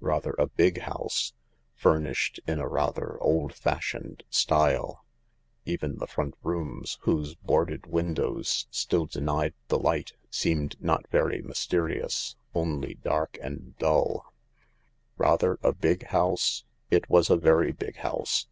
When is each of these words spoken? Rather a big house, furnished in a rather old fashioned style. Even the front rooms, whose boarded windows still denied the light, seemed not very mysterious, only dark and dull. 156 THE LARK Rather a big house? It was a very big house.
Rather 0.00 0.34
a 0.40 0.48
big 0.48 0.80
house, 0.80 1.34
furnished 1.76 2.40
in 2.48 2.58
a 2.58 2.66
rather 2.66 3.16
old 3.22 3.54
fashioned 3.54 4.24
style. 4.28 5.04
Even 5.64 5.98
the 5.98 6.06
front 6.08 6.34
rooms, 6.42 6.98
whose 7.02 7.36
boarded 7.36 7.86
windows 7.86 8.66
still 8.72 9.06
denied 9.06 9.54
the 9.68 9.78
light, 9.78 10.14
seemed 10.30 10.74
not 10.82 11.06
very 11.10 11.42
mysterious, 11.42 12.34
only 12.56 12.94
dark 12.94 13.38
and 13.40 13.78
dull. 13.78 14.32
156 15.16 15.16
THE 15.16 15.24
LARK 15.24 15.30
Rather 15.30 15.58
a 15.62 15.72
big 15.78 16.06
house? 16.08 16.64
It 16.90 17.08
was 17.08 17.30
a 17.30 17.36
very 17.36 17.70
big 17.70 17.98
house. 17.98 18.46